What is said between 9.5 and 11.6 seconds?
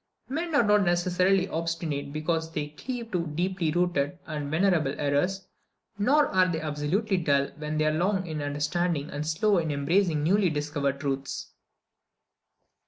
in embracing newly discovered truths.